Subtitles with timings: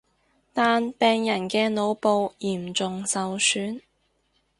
[0.51, 3.81] 但病人嘅腦部嚴重受損